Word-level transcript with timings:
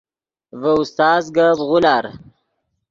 ڤے 0.61 0.71
استاز 0.81 1.23
گپ 1.35 1.57
غولار 1.69 2.05